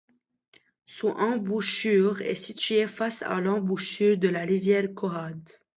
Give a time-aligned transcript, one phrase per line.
[0.87, 5.47] Son embouchure est situé face à l'embouchure de la rivière Cohade.